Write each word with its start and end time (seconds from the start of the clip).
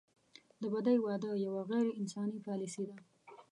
د 0.61 0.63
بدۍ 0.73 0.97
واده 1.05 1.31
یوه 1.45 1.61
غیر 1.69 1.87
انساني 1.99 2.37
پالیسي 2.47 2.83
ده. 2.89 2.95